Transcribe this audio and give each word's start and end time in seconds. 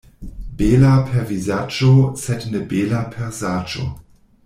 Bela 0.61 0.93
per 1.09 1.27
vizaĝo, 1.33 1.91
sed 2.25 2.49
ne 2.55 2.65
bela 2.75 3.03
per 3.15 3.33
saĝo. 3.45 3.87